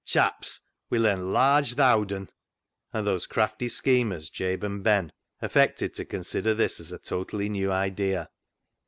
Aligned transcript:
Chaps, 0.03 0.61
we'll 0.89 1.05
enlarge 1.05 1.75
th' 1.75 1.79
owd 1.81 2.11
'un 2.11 2.21
1" 2.21 2.27
And 2.93 3.05
those 3.05 3.27
crafty 3.27 3.69
schemers, 3.69 4.29
Jabe 4.31 4.65
and 4.65 4.83
Ben, 4.83 5.11
affected 5.43 5.93
to 5.93 6.05
consider 6.05 6.55
this 6.55 6.79
as 6.79 6.91
a 6.91 6.97
totally 6.97 7.49
new 7.49 7.71
idea. 7.71 8.31